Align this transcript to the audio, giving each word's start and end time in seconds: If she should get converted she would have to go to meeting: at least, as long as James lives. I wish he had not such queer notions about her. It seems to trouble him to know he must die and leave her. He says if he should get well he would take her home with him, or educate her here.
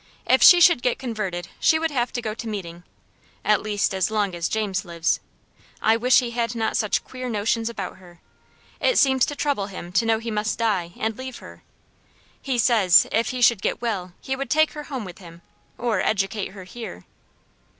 If 0.25 0.41
she 0.41 0.59
should 0.59 0.81
get 0.81 0.97
converted 0.97 1.49
she 1.59 1.77
would 1.77 1.91
have 1.91 2.11
to 2.13 2.23
go 2.23 2.33
to 2.33 2.47
meeting: 2.47 2.81
at 3.45 3.61
least, 3.61 3.93
as 3.93 4.09
long 4.09 4.33
as 4.33 4.49
James 4.49 4.83
lives. 4.83 5.19
I 5.79 5.95
wish 5.95 6.21
he 6.21 6.31
had 6.31 6.55
not 6.55 6.75
such 6.75 7.03
queer 7.03 7.29
notions 7.29 7.69
about 7.69 7.97
her. 7.97 8.19
It 8.79 8.97
seems 8.97 9.27
to 9.27 9.35
trouble 9.35 9.67
him 9.67 9.91
to 9.91 10.05
know 10.07 10.17
he 10.17 10.31
must 10.31 10.57
die 10.57 10.93
and 10.97 11.15
leave 11.19 11.37
her. 11.37 11.61
He 12.41 12.57
says 12.57 13.05
if 13.11 13.29
he 13.29 13.43
should 13.43 13.61
get 13.61 13.79
well 13.79 14.13
he 14.21 14.35
would 14.35 14.49
take 14.49 14.71
her 14.71 14.85
home 14.85 15.05
with 15.05 15.19
him, 15.19 15.43
or 15.77 16.01
educate 16.01 16.53
her 16.53 16.63
here. 16.63 17.05